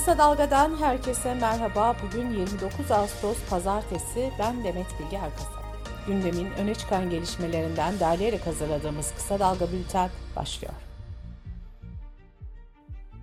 Kısa 0.00 0.18
Dalga'dan 0.18 0.76
herkese 0.76 1.34
merhaba. 1.34 1.96
Bugün 2.02 2.30
29 2.30 2.90
Ağustos 2.90 3.38
Pazartesi. 3.50 4.30
Ben 4.38 4.64
Demet 4.64 4.86
Bilge 5.00 5.16
Erkasap. 5.16 5.64
Gündemin 6.06 6.50
öne 6.50 6.74
çıkan 6.74 7.10
gelişmelerinden 7.10 8.00
derleyerek 8.00 8.46
hazırladığımız 8.46 9.14
Kısa 9.14 9.38
Dalga 9.38 9.72
Bülten 9.72 10.10
başlıyor. 10.36 10.72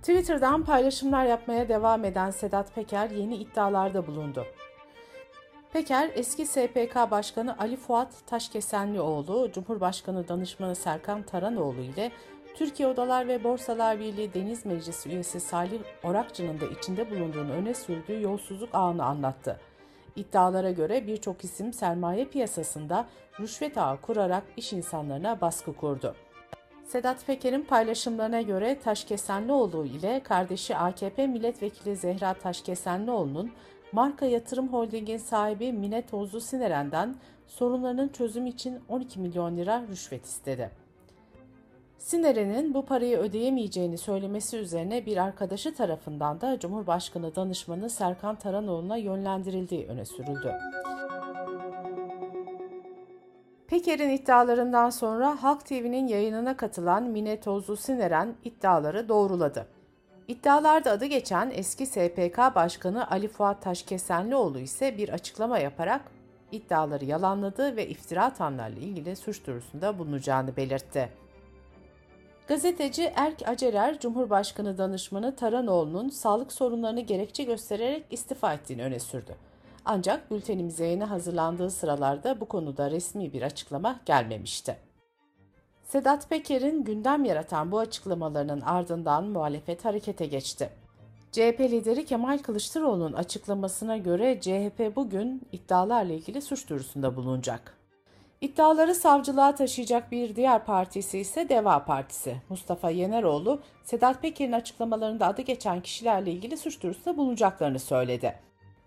Twitter'dan 0.00 0.64
paylaşımlar 0.64 1.24
yapmaya 1.24 1.68
devam 1.68 2.04
eden 2.04 2.30
Sedat 2.30 2.74
Peker 2.74 3.10
yeni 3.10 3.36
iddialarda 3.36 4.06
bulundu. 4.06 4.46
Peker, 5.72 6.10
eski 6.14 6.46
SPK 6.46 7.10
Başkanı 7.10 7.58
Ali 7.58 7.76
Fuat 7.76 8.26
Taşkesenlioğlu, 8.26 9.52
Cumhurbaşkanı 9.52 10.28
Danışmanı 10.28 10.74
Serkan 10.74 11.22
Taranoğlu 11.22 11.80
ile 11.80 12.12
Türkiye 12.58 12.88
Odalar 12.88 13.28
ve 13.28 13.44
Borsalar 13.44 14.00
Birliği 14.00 14.34
Deniz 14.34 14.66
Meclisi 14.66 15.08
üyesi 15.08 15.40
Salih 15.40 15.80
Orakçı'nın 16.02 16.60
da 16.60 16.66
içinde 16.66 17.10
bulunduğunu 17.10 17.52
öne 17.52 17.74
sürdüğü 17.74 18.22
yolsuzluk 18.22 18.68
ağını 18.72 19.04
anlattı. 19.04 19.60
İddialara 20.16 20.70
göre 20.70 21.06
birçok 21.06 21.44
isim 21.44 21.72
sermaye 21.72 22.24
piyasasında 22.24 23.06
rüşvet 23.40 23.78
ağı 23.78 24.00
kurarak 24.00 24.42
iş 24.56 24.72
insanlarına 24.72 25.40
baskı 25.40 25.72
kurdu. 25.72 26.14
Sedat 26.84 27.26
Peker'in 27.26 27.62
paylaşımlarına 27.62 28.42
göre 28.42 28.78
Taşkesenlioğlu 28.80 29.86
ile 29.86 30.22
kardeşi 30.22 30.76
AKP 30.76 31.26
milletvekili 31.26 31.96
Zehra 31.96 32.34
Taşkesenlioğlu'nun 32.34 33.52
marka 33.92 34.26
yatırım 34.26 34.68
holdingin 34.68 35.18
sahibi 35.18 35.72
Mine 35.72 36.06
Tozlu 36.06 36.40
Sineren'den 36.40 37.16
sorunlarının 37.46 38.08
çözümü 38.08 38.48
için 38.48 38.80
12 38.88 39.20
milyon 39.20 39.56
lira 39.56 39.84
rüşvet 39.90 40.24
istedi. 40.24 40.87
Sineren'in 41.98 42.74
bu 42.74 42.86
parayı 42.86 43.18
ödeyemeyeceğini 43.18 43.98
söylemesi 43.98 44.56
üzerine 44.56 45.06
bir 45.06 45.16
arkadaşı 45.16 45.74
tarafından 45.74 46.40
da 46.40 46.58
Cumhurbaşkanı 46.58 47.36
danışmanı 47.36 47.90
Serkan 47.90 48.36
Taranoğlu'na 48.36 48.96
yönlendirildiği 48.96 49.86
öne 49.86 50.04
sürüldü. 50.04 50.54
Peker'in 53.66 54.10
iddialarından 54.10 54.90
sonra 54.90 55.42
Halk 55.42 55.66
TV'nin 55.66 56.06
yayınına 56.06 56.56
katılan 56.56 57.02
Mine 57.02 57.40
Tozlu 57.40 57.76
Sineren 57.76 58.34
iddiaları 58.44 59.08
doğruladı. 59.08 59.66
İddialarda 60.28 60.90
adı 60.90 61.04
geçen 61.04 61.50
eski 61.54 61.86
SPK 61.86 62.38
Başkanı 62.54 63.10
Ali 63.10 63.28
Fuat 63.28 63.62
Taşkesenlioğlu 63.62 64.58
ise 64.58 64.98
bir 64.98 65.08
açıklama 65.08 65.58
yaparak 65.58 66.00
iddiaları 66.52 67.04
yalanladı 67.04 67.76
ve 67.76 67.88
iftira 67.88 68.24
atanlarla 68.24 68.78
ilgili 68.78 69.16
suç 69.16 69.46
duyurusunda 69.46 69.98
bulunacağını 69.98 70.56
belirtti. 70.56 71.27
Gazeteci 72.48 73.12
Erk 73.16 73.48
Acerer, 73.48 74.00
Cumhurbaşkanı 74.00 74.78
danışmanı 74.78 75.36
Taranoğlu'nun 75.36 76.08
sağlık 76.08 76.52
sorunlarını 76.52 77.00
gerekçe 77.00 77.44
göstererek 77.44 78.04
istifa 78.10 78.54
ettiğini 78.54 78.82
öne 78.82 78.98
sürdü. 79.00 79.34
Ancak 79.84 80.30
bültenimize 80.30 80.86
yeni 80.86 81.04
hazırlandığı 81.04 81.70
sıralarda 81.70 82.40
bu 82.40 82.44
konuda 82.44 82.90
resmi 82.90 83.32
bir 83.32 83.42
açıklama 83.42 84.00
gelmemişti. 84.06 84.76
Sedat 85.84 86.28
Peker'in 86.28 86.84
gündem 86.84 87.24
yaratan 87.24 87.72
bu 87.72 87.78
açıklamalarının 87.78 88.60
ardından 88.60 89.24
muhalefet 89.24 89.84
harekete 89.84 90.26
geçti. 90.26 90.70
CHP 91.32 91.60
lideri 91.60 92.04
Kemal 92.04 92.38
Kılıçdaroğlu'nun 92.38 93.12
açıklamasına 93.12 93.96
göre 93.96 94.40
CHP 94.40 94.96
bugün 94.96 95.42
iddialarla 95.52 96.12
ilgili 96.12 96.42
suç 96.42 96.68
duyurusunda 96.68 97.16
bulunacak. 97.16 97.77
İddiaları 98.40 98.94
savcılığa 98.94 99.54
taşıyacak 99.54 100.12
bir 100.12 100.36
diğer 100.36 100.64
partisi 100.64 101.18
ise 101.18 101.48
Deva 101.48 101.84
Partisi. 101.84 102.36
Mustafa 102.48 102.90
Yeneroğlu, 102.90 103.60
Sedat 103.84 104.22
Peker'in 104.22 104.52
açıklamalarında 104.52 105.26
adı 105.26 105.42
geçen 105.42 105.80
kişilerle 105.80 106.32
ilgili 106.32 106.56
suç 106.56 106.82
duyurusunda 106.82 107.16
bulunacaklarını 107.16 107.78
söyledi. 107.78 108.34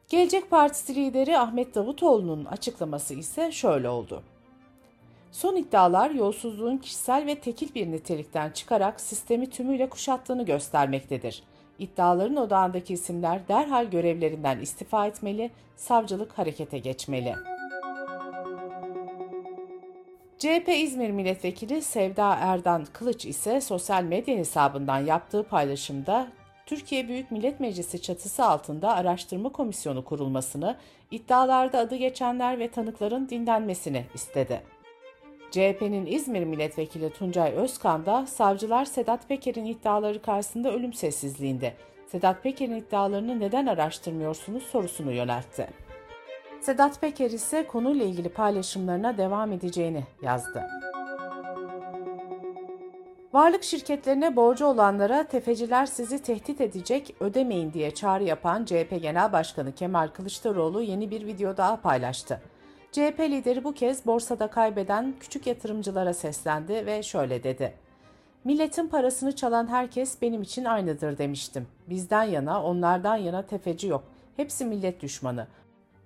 Gelecek 0.10 0.50
Partisi 0.50 0.96
lideri 0.96 1.38
Ahmet 1.38 1.76
Davutoğlu'nun 1.76 2.46
açıklaması 2.46 3.14
ise 3.14 3.52
şöyle 3.52 3.90
oldu. 3.90 4.24
Son 5.32 5.56
iddialar 5.56 6.10
yolsuzluğun 6.10 6.78
kişisel 6.78 7.26
ve 7.26 7.36
tekil 7.36 7.76
bir 7.76 7.92
nitelikten 7.92 8.52
çıkarak 8.52 9.02
sistemi 9.02 9.50
tümüyle 9.50 9.90
kuşattığını 9.90 10.46
göstermektedir. 10.46 11.44
İddiaların 11.80 12.36
odağındaki 12.36 12.94
isimler 12.94 13.48
derhal 13.48 13.86
görevlerinden 13.86 14.60
istifa 14.60 15.08
etmeli, 15.08 15.52
savcılık 15.76 16.38
harekete 16.38 16.80
geçmeli. 16.80 17.36
CHP 20.42 20.70
İzmir 20.70 21.12
Milletvekili 21.12 21.82
Sevda 21.82 22.36
Erdan 22.36 22.86
Kılıç 22.94 23.26
ise 23.26 23.62
sosyal 23.62 24.04
medya 24.04 24.38
hesabından 24.38 25.00
yaptığı 25.00 25.44
paylaşımda 25.44 26.28
Türkiye 26.66 27.08
Büyük 27.08 27.32
Millet 27.32 27.60
Meclisi 27.60 28.02
çatısı 28.02 28.46
altında 28.46 28.96
araştırma 28.96 29.50
komisyonu 29.50 30.06
kurulmasını, 30.06 30.78
iddialarda 31.12 31.80
adı 31.80 31.96
geçenler 31.96 32.60
ve 32.60 32.68
tanıkların 32.68 33.30
dinlenmesini 33.30 34.06
istedi. 34.14 34.62
CHP'nin 35.52 36.06
İzmir 36.06 36.44
Milletvekili 36.44 37.10
Tuncay 37.10 37.52
Özkan 37.52 38.06
da 38.06 38.28
savcılar 38.28 38.86
Sedat 38.86 39.28
Peker'in 39.28 39.66
iddiaları 39.66 40.22
karşısında 40.22 40.74
ölüm 40.74 40.94
sessizliğinde. 40.94 41.74
Sedat 42.08 42.44
Peker'in 42.44 42.76
iddialarını 42.76 43.40
neden 43.40 43.66
araştırmıyorsunuz 43.66 44.64
sorusunu 44.64 45.12
yöneltti. 45.12 45.91
Sedat 46.62 47.02
Peker 47.02 47.32
ise 47.32 47.68
konuyla 47.68 48.06
ilgili 48.06 48.30
paylaşımlarına 48.30 49.18
devam 49.18 49.52
edeceğini 49.52 50.04
yazdı. 50.22 50.68
Varlık 53.34 53.64
şirketlerine 53.64 54.36
borcu 54.36 54.66
olanlara 54.66 55.24
tefeciler 55.24 55.86
sizi 55.86 56.24
tehdit 56.24 56.62
edecek 56.62 57.16
ödemeyin 57.20 57.74
diye 57.74 57.92
çağrı 57.92 58.24
yapan 58.24 58.66
CHP 58.66 59.02
Genel 59.02 59.32
Başkanı 59.32 59.72
Kemal 59.72 60.08
Kılıçdaroğlu 60.08 60.82
yeni 60.82 61.12
bir 61.12 61.26
video 61.26 61.58
daha 61.58 61.82
paylaştı. 61.82 62.42
CHP 62.92 63.20
lideri 63.20 63.64
bu 63.64 63.74
kez 63.74 64.06
borsada 64.06 64.48
kaybeden 64.48 65.14
küçük 65.20 65.48
yatırımcılara 65.48 66.14
seslendi 66.14 66.86
ve 66.86 67.04
şöyle 67.04 67.44
dedi. 67.44 67.74
Milletin 68.44 68.88
parasını 68.88 69.36
çalan 69.36 69.68
herkes 69.68 70.22
benim 70.22 70.42
için 70.42 70.66
aynıdır 70.66 71.18
demiştim. 71.18 71.68
Bizden 71.90 72.24
yana, 72.24 72.64
onlardan 72.64 73.16
yana 73.16 73.42
tefeci 73.42 73.88
yok. 73.88 74.04
Hepsi 74.38 74.66
millet 74.66 75.02
düşmanı. 75.02 75.48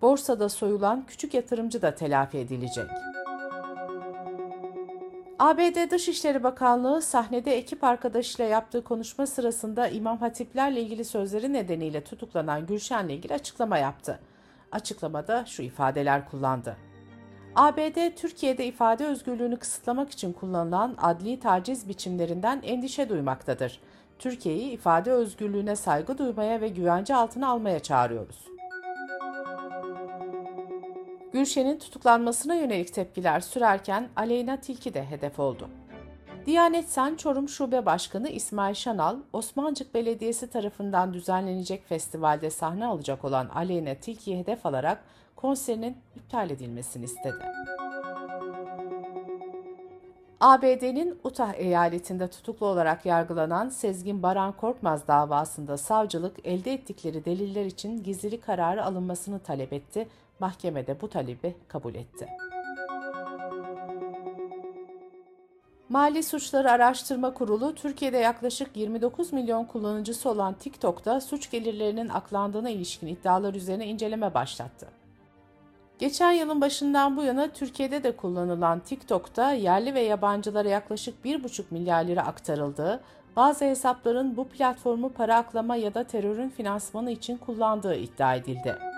Borsada 0.06 0.50
soyulan 0.50 1.06
küçük 1.08 1.34
yatırımcı 1.34 1.82
da 1.82 1.96
telafi 1.96 2.38
edilecek. 2.38 2.86
ABD 5.40 5.92
Dışişleri 5.92 6.44
Bakanlığı 6.44 7.02
sahnede 7.02 7.58
ekip 7.58 7.84
arkadaşıyla 7.84 8.46
yaptığı 8.52 8.84
konuşma 8.84 9.28
sırasında 9.28 9.88
İmam 9.88 10.18
Hatiplerle 10.18 10.82
ilgili 10.82 11.06
sözleri 11.06 11.54
nedeniyle 11.54 12.04
tutuklanan 12.04 12.66
Gülşen'le 12.66 13.10
ilgili 13.10 13.34
açıklama 13.34 13.78
yaptı. 13.78 14.20
Açıklamada 14.72 15.46
şu 15.46 15.62
ifadeler 15.62 16.30
kullandı. 16.30 16.78
ABD, 17.56 18.16
Türkiye'de 18.16 18.66
ifade 18.66 19.06
özgürlüğünü 19.06 19.58
kısıtlamak 19.58 20.12
için 20.12 20.34
kullanılan 20.34 20.96
adli 21.02 21.40
taciz 21.40 21.90
biçimlerinden 21.90 22.62
endişe 22.64 23.10
duymaktadır. 23.10 23.80
Türkiye'yi 24.20 24.72
ifade 24.72 25.12
özgürlüğüne 25.12 25.76
saygı 25.76 26.18
duymaya 26.18 26.62
ve 26.62 26.68
güvence 26.68 27.16
altına 27.16 27.48
almaya 27.48 27.80
çağırıyoruz. 27.80 28.55
Gülşen'in 31.36 31.80
tutuklanmasına 31.80 32.56
yönelik 32.56 32.94
tepkiler 32.94 33.40
sürerken 33.40 34.10
Aleyna 34.16 34.58
Tilki 34.58 34.94
de 34.94 35.06
hedef 35.06 35.40
oldu. 35.40 35.70
Diyanet 36.46 36.90
Sen 36.90 37.16
Çorum 37.16 37.50
Şube 37.50 37.86
Başkanı 37.86 38.30
İsmail 38.30 38.76
Şanal, 38.76 39.18
Osmancık 39.34 39.94
Belediyesi 39.94 40.50
tarafından 40.50 41.14
düzenlenecek 41.14 41.88
festivalde 41.88 42.50
sahne 42.50 42.86
alacak 42.86 43.26
olan 43.26 43.50
Aleyna 43.50 43.96
Tilki'yi 43.96 44.38
hedef 44.38 44.66
alarak 44.66 45.04
konserinin 45.36 45.98
iptal 46.16 46.50
edilmesini 46.50 47.06
istedi. 47.06 47.46
ABD'nin 50.40 51.20
Utah 51.24 51.54
eyaletinde 51.54 52.28
tutuklu 52.28 52.66
olarak 52.66 53.06
yargılanan 53.06 53.70
Sezgin 53.70 54.24
Baran 54.24 54.52
Korkmaz 54.52 55.08
davasında 55.08 55.78
savcılık 55.78 56.48
elde 56.48 56.74
ettikleri 56.74 57.26
deliller 57.26 57.66
için 57.66 58.04
gizlilik 58.04 58.46
kararı 58.46 58.86
alınmasını 58.86 59.40
talep 59.40 59.74
etti 59.74 60.08
Mahkemede 60.40 61.02
bu 61.02 61.10
talebi 61.10 61.56
kabul 61.68 61.96
etti. 61.96 62.28
Mali 65.90 66.24
Suçları 66.24 66.72
Araştırma 66.72 67.34
Kurulu, 67.34 67.76
Türkiye'de 67.76 68.18
yaklaşık 68.18 68.78
29 68.78 69.34
milyon 69.34 69.66
kullanıcısı 69.66 70.30
olan 70.30 70.54
TikTok'ta 70.54 71.22
suç 71.22 71.52
gelirlerinin 71.52 72.10
aklandığına 72.10 72.70
ilişkin 72.70 73.08
iddialar 73.08 73.54
üzerine 73.54 73.88
inceleme 73.88 74.34
başlattı. 74.34 74.88
Geçen 76.00 76.32
yılın 76.32 76.62
başından 76.62 77.18
bu 77.18 77.24
yana 77.24 77.48
Türkiye'de 77.48 78.04
de 78.04 78.16
kullanılan 78.16 78.80
TikTok'ta 78.80 79.52
yerli 79.52 79.94
ve 79.94 80.02
yabancılara 80.02 80.70
yaklaşık 80.70 81.26
1,5 81.26 81.64
milyar 81.72 82.04
lira 82.04 82.22
aktarıldığı, 82.22 83.04
bazı 83.36 83.66
hesapların 83.66 84.38
bu 84.38 84.48
platformu 84.48 85.10
para 85.10 85.36
aklama 85.36 85.76
ya 85.76 85.94
da 85.94 86.04
terörün 86.04 86.50
finansmanı 86.50 87.12
için 87.12 87.38
kullandığı 87.38 87.96
iddia 87.96 88.36
edildi. 88.36 88.95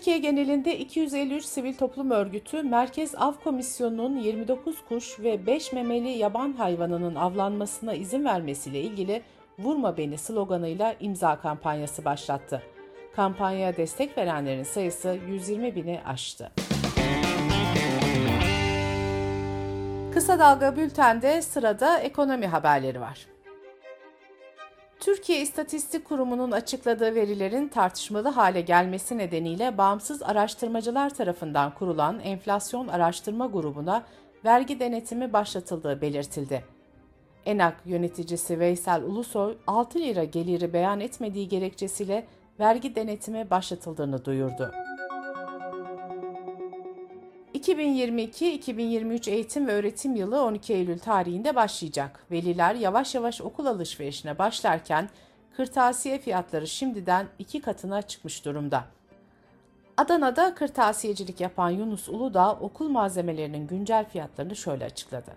Türkiye 0.00 0.18
genelinde 0.18 0.78
253 0.78 1.44
sivil 1.44 1.74
toplum 1.74 2.10
örgütü 2.10 2.62
Merkez 2.62 3.14
Av 3.14 3.32
Komisyonu'nun 3.44 4.16
29 4.16 4.84
kuş 4.88 5.20
ve 5.20 5.46
5 5.46 5.72
memeli 5.72 6.08
yaban 6.08 6.52
hayvanının 6.52 7.14
avlanmasına 7.14 7.94
izin 7.94 8.24
vermesiyle 8.24 8.80
ilgili 8.80 9.22
Vurma 9.58 9.96
Beni 9.96 10.18
sloganıyla 10.18 10.94
imza 11.00 11.40
kampanyası 11.40 12.04
başlattı. 12.04 12.62
Kampanyaya 13.16 13.76
destek 13.76 14.18
verenlerin 14.18 14.62
sayısı 14.62 15.18
120 15.28 15.74
bini 15.76 16.00
aştı. 16.06 16.52
Kısa 20.14 20.38
Dalga 20.38 20.76
Bülten'de 20.76 21.42
sırada 21.42 21.98
ekonomi 21.98 22.46
haberleri 22.46 23.00
var. 23.00 23.26
Türkiye 25.00 25.40
İstatistik 25.40 26.04
Kurumu'nun 26.04 26.50
açıkladığı 26.50 27.14
verilerin 27.14 27.68
tartışmalı 27.68 28.28
hale 28.28 28.60
gelmesi 28.60 29.18
nedeniyle 29.18 29.78
bağımsız 29.78 30.22
araştırmacılar 30.22 31.14
tarafından 31.14 31.74
kurulan 31.74 32.20
enflasyon 32.20 32.88
araştırma 32.88 33.46
grubuna 33.46 34.02
vergi 34.44 34.80
denetimi 34.80 35.32
başlatıldığı 35.32 36.00
belirtildi. 36.00 36.64
ENAK 37.46 37.76
yöneticisi 37.84 38.58
Veysel 38.58 39.02
Ulusoy 39.02 39.56
6 39.66 39.98
lira 39.98 40.24
geliri 40.24 40.72
beyan 40.72 41.00
etmediği 41.00 41.48
gerekçesiyle 41.48 42.26
vergi 42.60 42.94
denetimi 42.94 43.50
başlatıldığını 43.50 44.24
duyurdu. 44.24 44.72
2022-2023 47.70 49.30
eğitim 49.30 49.66
ve 49.66 49.72
öğretim 49.72 50.16
yılı 50.16 50.42
12 50.42 50.74
Eylül 50.74 50.98
tarihinde 50.98 51.54
başlayacak. 51.54 52.24
Veliler 52.30 52.74
yavaş 52.74 53.14
yavaş 53.14 53.40
okul 53.40 53.66
alışverişine 53.66 54.38
başlarken 54.38 55.08
kırtasiye 55.56 56.18
fiyatları 56.18 56.66
şimdiden 56.66 57.26
iki 57.38 57.60
katına 57.60 58.02
çıkmış 58.02 58.44
durumda. 58.44 58.84
Adana'da 59.96 60.54
kırtasiyecilik 60.54 61.40
yapan 61.40 61.70
Yunus 61.70 62.08
Uludağ 62.08 62.52
okul 62.52 62.88
malzemelerinin 62.88 63.66
güncel 63.66 64.08
fiyatlarını 64.08 64.56
şöyle 64.56 64.84
açıkladı. 64.84 65.30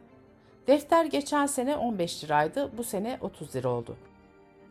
Defter 0.67 1.05
geçen 1.05 1.45
sene 1.45 1.75
15 1.75 2.23
liraydı, 2.23 2.71
bu 2.77 2.83
sene 2.83 3.17
30 3.21 3.55
lira 3.55 3.69
oldu. 3.69 3.95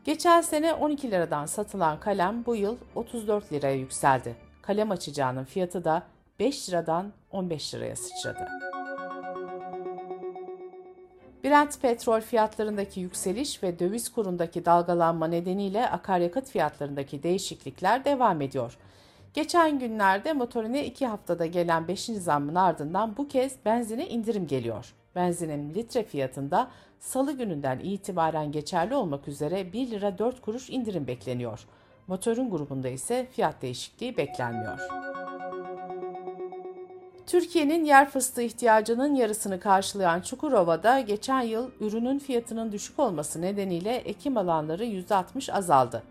Geçen 0.05 0.41
sene 0.41 0.75
12 0.75 1.11
liradan 1.11 1.47
satılan 1.47 2.00
kalem 2.00 2.44
bu 2.47 2.56
yıl 2.56 2.76
34 2.94 3.53
liraya 3.53 3.76
yükseldi. 3.76 4.37
Kalem 4.62 4.91
açacağının 4.91 5.44
fiyatı 5.44 5.85
da 5.85 6.03
5 6.43 6.69
liradan 6.69 7.12
15 7.31 7.75
liraya 7.75 7.97
sıçradı. 7.97 8.49
Brent 11.44 11.83
petrol 11.83 12.21
fiyatlarındaki 12.21 13.00
yükseliş 13.00 13.62
ve 13.62 13.79
döviz 13.79 14.12
kurundaki 14.12 14.65
dalgalanma 14.65 15.27
nedeniyle 15.27 15.91
akaryakıt 15.91 16.50
fiyatlarındaki 16.50 17.23
değişiklikler 17.23 18.05
devam 18.05 18.41
ediyor. 18.41 18.79
Geçen 19.35 19.79
günlerde 19.79 20.33
motorine 20.33 20.87
2 20.87 21.06
haftada 21.06 21.47
gelen 21.47 21.89
5. 21.89 22.05
zammın 22.05 22.55
ardından 22.55 23.17
bu 23.17 23.29
kez 23.29 23.56
benzine 23.65 24.09
indirim 24.09 24.47
geliyor. 24.47 24.94
Benzinin 25.15 25.75
litre 25.75 26.05
fiyatında 26.05 26.71
salı 27.00 27.33
gününden 27.33 27.79
itibaren 27.79 28.53
geçerli 28.53 28.94
olmak 28.94 29.29
üzere 29.29 29.73
1 29.73 29.91
lira 29.91 30.19
4 30.19 30.41
kuruş 30.41 30.71
indirim 30.71 31.06
bekleniyor. 31.06 31.67
Motorun 32.06 32.50
grubunda 32.50 32.89
ise 32.89 33.27
fiyat 33.33 33.62
değişikliği 33.62 34.17
beklenmiyor. 34.17 34.79
Türkiye'nin 37.27 37.85
yer 37.85 38.11
fıstığı 38.11 38.43
ihtiyacının 38.43 39.15
yarısını 39.15 39.61
karşılayan 39.61 40.21
Çukurova'da 40.21 41.01
geçen 41.01 41.41
yıl 41.41 41.71
ürünün 41.81 42.19
fiyatının 42.19 42.73
düşük 42.73 42.99
olması 42.99 43.43
nedeniyle 43.43 43.97
ekim 43.97 44.37
alanları 44.37 44.85
%60 44.85 45.53
azaldı. 45.53 46.03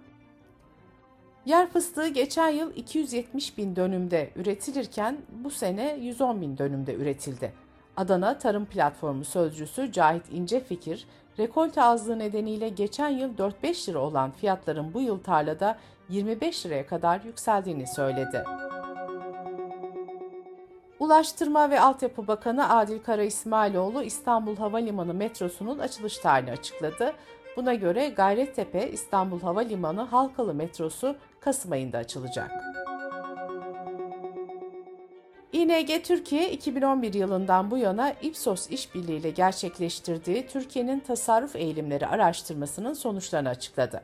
Yer 1.46 1.69
fıstığı 1.69 2.08
geçen 2.08 2.50
yıl 2.50 2.75
270 2.75 3.58
bin 3.58 3.75
dönümde 3.75 4.30
üretilirken 4.36 5.18
bu 5.44 5.50
sene 5.50 5.98
110 6.02 6.42
bin 6.42 6.58
dönümde 6.58 6.94
üretildi. 6.94 7.54
Adana 7.98 8.38
Tarım 8.38 8.66
Platformu 8.66 9.25
Sözcüsü 9.25 9.92
Cahit 9.92 10.24
İncefikir, 10.31 11.07
rekolte 11.40 11.84
azlığı 11.84 12.19
nedeniyle 12.19 12.69
geçen 12.69 13.10
yıl 13.10 13.38
4-5 13.38 13.90
lira 13.90 14.00
olan 14.00 14.31
fiyatların 14.31 14.94
bu 14.94 15.02
yıl 15.02 15.19
tarlada 15.19 15.78
25 16.10 16.66
liraya 16.66 16.88
kadar 16.88 17.22
yükseldiğini 17.22 17.88
söyledi. 17.88 18.44
Ulaştırma 21.12 21.69
ve 21.69 21.80
Altyapı 21.80 22.28
Bakanı 22.28 22.75
Adil 22.75 23.00
Kara 23.00 23.24
İsmailoğlu 23.24 24.04
İstanbul 24.04 24.56
Havalimanı 24.56 25.13
metrosunun 25.13 25.80
açılış 25.80 26.18
tarihini 26.18 26.52
açıkladı. 26.52 27.13
Buna 27.58 27.74
göre 27.74 28.10
Gayrettepe 28.10 28.92
İstanbul 28.92 29.42
Havalimanı 29.42 30.02
Halkalı 30.02 30.54
metrosu 30.54 31.16
Kasım 31.40 31.72
ayında 31.72 31.98
açılacak. 31.98 32.52
İNG 35.54 36.04
Türkiye 36.04 36.52
2011 36.52 37.14
yılından 37.14 37.72
bu 37.72 37.78
yana 37.78 38.12
Ipsos 38.12 38.69
işbirliğiyle 38.69 39.30
gerçekleştirdiği 39.30 40.48
Türkiye'nin 40.48 41.00
tasarruf 41.00 41.56
eğilimleri 41.56 42.07
araştırmasının 42.07 42.94
sonuçlarını 42.94 43.50
açıkladı. 43.50 44.02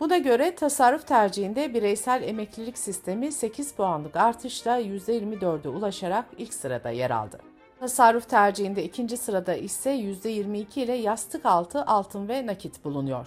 Buna 0.00 0.18
göre 0.18 0.54
tasarruf 0.54 1.06
tercihinde 1.06 1.74
bireysel 1.74 2.22
emeklilik 2.22 2.78
sistemi 2.78 3.32
8 3.32 3.72
puanlık 3.72 4.16
artışla 4.16 4.80
%24'e 4.80 5.68
ulaşarak 5.68 6.26
ilk 6.38 6.54
sırada 6.54 6.90
yer 6.90 7.10
aldı. 7.10 7.38
Tasarruf 7.80 8.28
tercihinde 8.28 8.84
ikinci 8.84 9.16
sırada 9.16 9.54
ise 9.54 9.90
%22 9.90 10.80
ile 10.80 10.92
yastık 10.92 11.46
altı, 11.46 11.82
altın 11.82 12.28
ve 12.28 12.46
nakit 12.46 12.84
bulunuyor. 12.84 13.26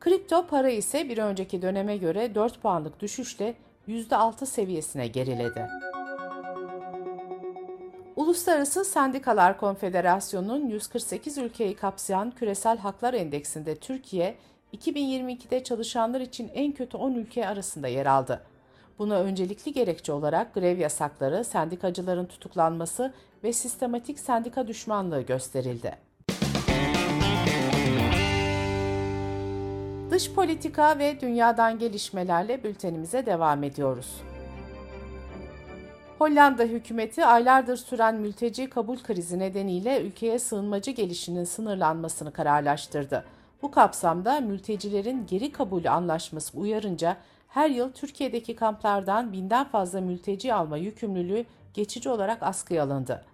Kripto 0.00 0.46
para 0.46 0.70
ise 0.70 1.08
bir 1.08 1.18
önceki 1.18 1.62
döneme 1.62 1.96
göre 1.96 2.34
4 2.34 2.62
puanlık 2.62 3.00
düşüşle 3.00 3.54
%6 3.88 4.46
seviyesine 4.46 5.06
geriledi. 5.06 5.66
Uluslararası 8.16 8.84
Sendikalar 8.84 9.58
Konfederasyonu'nun 9.58 10.68
148 10.68 11.38
ülkeyi 11.38 11.76
kapsayan 11.76 12.30
Küresel 12.30 12.78
Haklar 12.78 13.14
Endeksinde 13.14 13.76
Türkiye, 13.76 14.36
2022'de 14.76 15.64
çalışanlar 15.64 16.20
için 16.20 16.50
en 16.54 16.72
kötü 16.72 16.96
10 16.96 17.14
ülke 17.14 17.48
arasında 17.48 17.88
yer 17.88 18.06
aldı. 18.06 18.42
Buna 18.98 19.20
öncelikli 19.20 19.72
gerekçe 19.72 20.12
olarak 20.12 20.54
grev 20.54 20.78
yasakları, 20.78 21.44
sendikacıların 21.44 22.26
tutuklanması 22.26 23.12
ve 23.44 23.52
sistematik 23.52 24.18
sendika 24.18 24.68
düşmanlığı 24.68 25.22
gösterildi. 25.22 25.94
Dış 30.10 30.32
politika 30.32 30.98
ve 30.98 31.20
dünyadan 31.20 31.78
gelişmelerle 31.78 32.64
bültenimize 32.64 33.26
devam 33.26 33.62
ediyoruz. 33.64 34.20
Hollanda 36.18 36.62
hükümeti 36.62 37.24
aylardır 37.24 37.76
süren 37.76 38.14
mülteci 38.14 38.70
kabul 38.70 38.98
krizi 38.98 39.38
nedeniyle 39.38 40.02
ülkeye 40.02 40.38
sığınmacı 40.38 40.90
gelişinin 40.90 41.44
sınırlanmasını 41.44 42.32
kararlaştırdı. 42.32 43.24
Bu 43.62 43.70
kapsamda 43.70 44.40
mültecilerin 44.40 45.26
geri 45.26 45.52
kabulü 45.52 45.90
anlaşması 45.90 46.58
uyarınca 46.58 47.16
her 47.48 47.70
yıl 47.70 47.92
Türkiye'deki 47.92 48.56
kamplardan 48.56 49.32
binden 49.32 49.64
fazla 49.64 50.00
mülteci 50.00 50.54
alma 50.54 50.76
yükümlülüğü 50.76 51.44
geçici 51.74 52.08
olarak 52.08 52.42
askıya 52.42 52.84
alındı. 52.84 53.24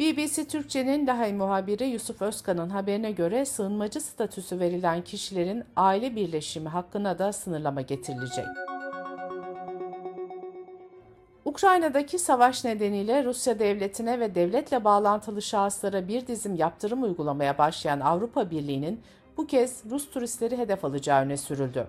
BBC 0.00 0.44
Türkçe'nin 0.48 1.06
Lahey 1.06 1.32
muhabiri 1.32 1.86
Yusuf 1.86 2.22
Özkan'ın 2.22 2.70
haberine 2.70 3.12
göre 3.12 3.44
sığınmacı 3.44 4.00
statüsü 4.00 4.60
verilen 4.60 5.02
kişilerin 5.02 5.64
aile 5.76 6.16
birleşimi 6.16 6.68
hakkına 6.68 7.18
da 7.18 7.32
sınırlama 7.32 7.80
getirilecek. 7.80 8.46
Ukrayna'daki 11.44 12.18
savaş 12.18 12.64
nedeniyle 12.64 13.24
Rusya 13.24 13.58
devletine 13.58 14.20
ve 14.20 14.34
devletle 14.34 14.84
bağlantılı 14.84 15.42
şahıslara 15.42 16.08
bir 16.08 16.26
dizim 16.26 16.54
yaptırım 16.54 17.02
uygulamaya 17.02 17.58
başlayan 17.58 18.00
Avrupa 18.00 18.50
Birliği'nin 18.50 19.00
bu 19.38 19.46
kez 19.46 19.82
Rus 19.90 20.10
turistleri 20.10 20.58
hedef 20.58 20.84
alacağı 20.84 21.22
öne 21.22 21.36
sürüldü. 21.36 21.86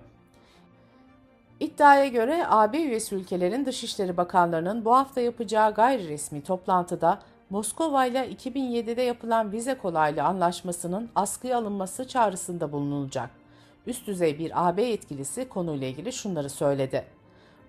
İddiaya 1.60 2.06
göre 2.06 2.46
AB 2.48 2.78
üyesi 2.78 3.14
ülkelerin 3.14 3.66
Dışişleri 3.66 4.16
Bakanlarının 4.16 4.84
bu 4.84 4.96
hafta 4.96 5.20
yapacağı 5.20 5.74
gayri 5.74 6.08
resmi 6.08 6.42
toplantıda 6.42 7.18
Moskova 7.50 8.06
ile 8.06 8.32
2007'de 8.32 9.02
yapılan 9.02 9.52
vize 9.52 9.74
kolaylığı 9.74 10.22
anlaşmasının 10.22 11.10
askıya 11.14 11.58
alınması 11.58 12.08
çağrısında 12.08 12.72
bulunulacak. 12.72 13.30
Üst 13.86 14.06
düzey 14.06 14.38
bir 14.38 14.68
AB 14.68 14.82
yetkilisi 14.82 15.48
konuyla 15.48 15.86
ilgili 15.86 16.12
şunları 16.12 16.50
söyledi. 16.50 17.04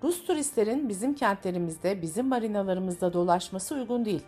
Rus 0.03 0.25
turistlerin 0.25 0.89
bizim 0.89 1.13
kentlerimizde, 1.13 2.01
bizim 2.01 2.27
marinalarımızda 2.27 3.13
dolaşması 3.13 3.75
uygun 3.75 4.05
değil. 4.05 4.23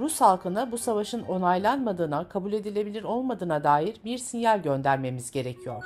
Rus 0.00 0.20
halkına 0.20 0.72
bu 0.72 0.78
savaşın 0.78 1.22
onaylanmadığına, 1.22 2.28
kabul 2.28 2.52
edilebilir 2.52 3.04
olmadığına 3.04 3.64
dair 3.64 3.96
bir 4.04 4.18
sinyal 4.18 4.62
göndermemiz 4.62 5.30
gerekiyor. 5.30 5.84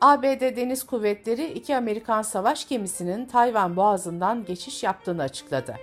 ABD 0.00 0.56
Deniz 0.56 0.86
Kuvvetleri 0.86 1.46
iki 1.46 1.76
Amerikan 1.76 2.22
savaş 2.22 2.68
gemisinin 2.68 3.26
Tayvan 3.26 3.76
Boğazı'ndan 3.76 4.44
geçiş 4.44 4.82
yaptığını 4.82 5.22
açıkladı. 5.22 5.76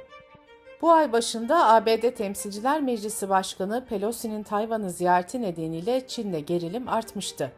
Bu 0.81 0.91
ay 0.91 1.11
başında 1.11 1.67
ABD 1.67 2.11
Temsilciler 2.15 2.81
Meclisi 2.81 3.29
Başkanı 3.29 3.85
Pelosi'nin 3.85 4.43
Tayvan'ı 4.43 4.89
ziyareti 4.89 5.41
nedeniyle 5.41 6.07
Çin'le 6.07 6.45
gerilim 6.45 6.89
artmıştı. 6.89 7.51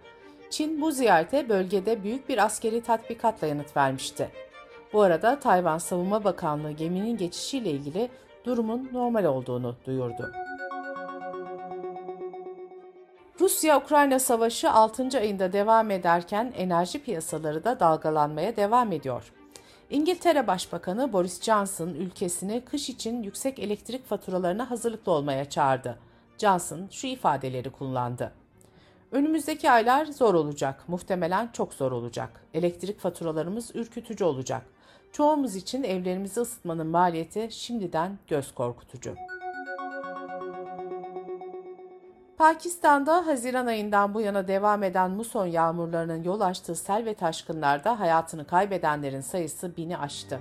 Çin 0.50 0.82
bu 0.82 0.92
ziyarete 0.92 1.50
bölgede 1.50 2.04
büyük 2.04 2.30
bir 2.30 2.46
askeri 2.46 2.82
tatbikatla 2.82 3.48
yanıt 3.48 3.78
vermişti. 3.78 4.30
Bu 4.94 5.02
arada 5.02 5.40
Tayvan 5.40 5.78
Savunma 5.78 6.24
Bakanlığı 6.24 6.72
geminin 6.72 7.18
geçişiyle 7.18 7.72
ilgili 7.72 8.10
durumun 8.46 8.90
normal 8.94 9.26
olduğunu 9.26 9.76
duyurdu. 9.86 10.32
Rusya-Ukrayna 13.40 14.20
savaşı 14.20 14.72
6. 14.72 15.18
ayında 15.18 15.54
devam 15.54 15.92
ederken 15.92 16.54
enerji 16.58 17.04
piyasaları 17.04 17.64
da 17.64 17.80
dalgalanmaya 17.80 18.56
devam 18.56 18.92
ediyor. 18.92 19.34
İngiltere 19.90 20.48
Başbakanı 20.48 21.14
Boris 21.14 21.42
Johnson 21.42 21.90
ülkesini 21.90 22.62
kış 22.62 22.90
için 22.90 23.24
yüksek 23.24 23.60
elektrik 23.60 24.06
faturalarına 24.06 24.72
hazırlıklı 24.72 25.12
olmaya 25.12 25.50
çağırdı. 25.50 26.00
Johnson 26.38 26.88
şu 26.92 27.08
ifadeleri 27.08 27.70
kullandı. 27.70 28.41
Önümüzdeki 29.12 29.72
aylar 29.72 30.06
zor 30.06 30.34
olacak, 30.34 30.84
muhtemelen 30.88 31.50
çok 31.54 31.74
zor 31.74 31.92
olacak. 31.92 32.30
Elektrik 32.54 33.00
faturalarımız 33.00 33.76
ürkütücü 33.76 34.24
olacak. 34.24 34.62
Çoğumuz 35.12 35.56
için 35.56 35.84
evlerimizi 35.84 36.40
ısıtmanın 36.40 36.88
maliyeti 36.88 37.48
şimdiden 37.52 38.18
göz 38.28 38.56
korkutucu. 38.56 39.16
Pakistan'da 42.38 43.28
Haziran 43.28 43.66
ayından 43.66 44.14
bu 44.14 44.22
yana 44.22 44.48
devam 44.48 44.84
eden 44.84 45.12
muson 45.12 45.46
yağmurlarının 45.46 46.24
yol 46.24 46.42
açtığı 46.42 46.76
sel 46.76 47.06
ve 47.06 47.14
taşkınlarda 47.14 48.00
hayatını 48.00 48.48
kaybedenlerin 48.48 49.22
sayısı 49.22 49.78
bini 49.78 49.98
aştı. 49.98 50.40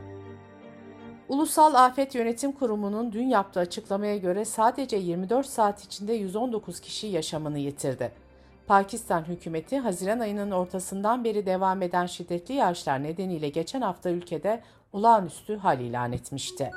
Ulusal 1.29 1.75
Afet 1.75 2.15
Yönetim 2.15 2.53
Kurumu'nun 2.53 3.13
dün 3.13 3.27
yaptığı 3.27 3.61
açıklamaya 3.61 4.17
göre 4.17 4.45
sadece 4.45 4.97
24 4.97 5.47
saat 5.47 5.85
içinde 5.85 6.13
119 6.13 6.81
kişi 6.81 7.07
yaşamını 7.07 7.59
yitirdi. 7.59 8.30
Pakistan 8.71 9.29
hükümeti 9.29 9.79
Haziran 9.79 10.21
ayının 10.21 10.51
ortasından 10.51 11.25
beri 11.25 11.47
devam 11.47 11.83
eden 11.83 12.07
şiddetli 12.07 12.55
yağışlar 12.55 13.03
nedeniyle 13.03 13.49
geçen 13.49 13.81
hafta 13.81 14.11
ülkede 14.11 14.63
olağanüstü 14.93 15.57
hal 15.57 15.81
ilan 15.81 16.13
etmişti. 16.13 16.71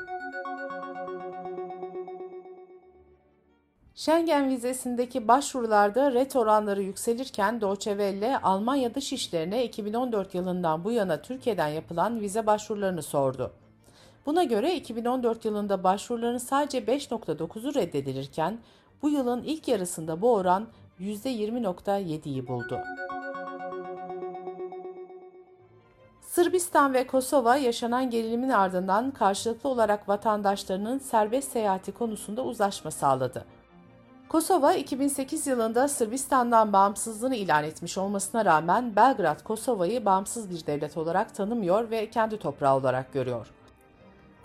Schengen 3.96 4.50
vizesindeki 4.50 5.28
başvurularda 5.28 6.14
ret 6.14 6.36
oranları 6.36 6.82
yükselirken 6.82 7.62
Deutsche 7.62 7.92
Welle, 7.92 8.38
Almanya 8.38 8.96
Dışişleri'ne 8.96 9.66
2014 9.66 10.36
yılından 10.36 10.84
bu 10.84 10.92
yana 10.92 11.22
Türkiye'den 11.22 11.68
yapılan 11.68 12.22
vize 12.22 12.46
başvurularını 12.46 13.04
sordu. 13.04 13.54
Buna 14.26 14.44
göre 14.44 14.76
2014 14.76 15.46
yılında 15.46 15.84
başvuruların 15.84 16.38
sadece 16.38 16.80
5.9'u 16.80 17.74
reddedilirken 17.74 18.60
bu 19.02 19.10
yılın 19.10 19.44
ilk 19.44 19.68
yarısında 19.68 20.22
bu 20.22 20.34
oran 20.34 20.68
%20.7'yi 21.00 22.48
buldu. 22.48 22.80
Sırbistan 26.22 26.94
ve 26.94 27.08
Kosova 27.08 27.56
yaşanan 27.56 28.10
gerilimin 28.10 28.50
ardından 28.50 29.12
karşılıklı 29.12 29.70
olarak 29.70 30.10
vatandaşlarının 30.10 31.00
serbest 31.00 31.52
seyahati 31.52 31.92
konusunda 31.92 32.44
uzlaşma 32.44 32.92
sağladı. 32.92 33.46
Kosova 34.30 34.74
2008 34.74 35.48
yılında 35.48 35.88
Sırbistan'dan 35.88 36.74
bağımsızlığını 36.74 37.36
ilan 37.36 37.64
etmiş 37.64 37.98
olmasına 37.98 38.46
rağmen 38.46 38.96
Belgrad 38.96 39.44
Kosova'yı 39.44 40.06
bağımsız 40.06 40.50
bir 40.50 40.66
devlet 40.66 40.98
olarak 40.98 41.36
tanımıyor 41.36 41.92
ve 41.92 42.10
kendi 42.10 42.40
toprağı 42.40 42.76
olarak 42.76 43.14
görüyor. 43.14 43.48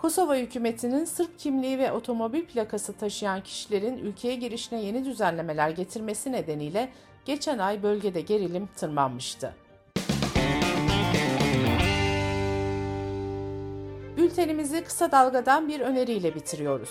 Kosova 0.01 0.35
hükümetinin 0.35 1.05
Sırp 1.05 1.39
kimliği 1.39 1.79
ve 1.79 1.91
otomobil 1.91 2.45
plakası 2.45 2.93
taşıyan 2.93 3.43
kişilerin 3.43 3.97
ülkeye 3.97 4.35
girişine 4.35 4.81
yeni 4.81 5.05
düzenlemeler 5.05 5.69
getirmesi 5.69 6.31
nedeniyle 6.31 6.89
geçen 7.25 7.59
ay 7.59 7.83
bölgede 7.83 8.21
gerilim 8.21 8.69
tırmanmıştı. 8.75 9.55
Bültenimizi 14.17 14.83
kısa 14.83 15.11
dalgadan 15.11 15.67
bir 15.67 15.79
öneriyle 15.79 16.35
bitiriyoruz. 16.35 16.89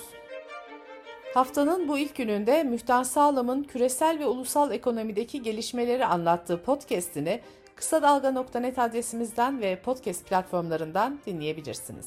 Haftanın 1.35 1.89
bu 1.89 1.99
ilk 1.99 2.17
gününde 2.17 2.65
Müftan 2.65 3.03
Sağlam'ın 3.03 3.63
küresel 3.63 4.19
ve 4.19 4.27
ulusal 4.27 4.73
ekonomideki 4.73 5.43
gelişmeleri 5.43 6.07
anlattığı 6.07 6.63
podcast'ini 6.63 7.41
kısa 7.77 8.03
dalga.net 8.03 8.79
adresimizden 8.79 9.61
ve 9.61 9.81
podcast 9.83 10.27
platformlarından 10.27 11.19
dinleyebilirsiniz. 11.27 12.07